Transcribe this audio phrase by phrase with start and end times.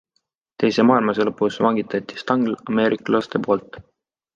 [0.63, 3.85] Teise maailmasõja lõpus vangitati Stangl ameeriklaste poolt.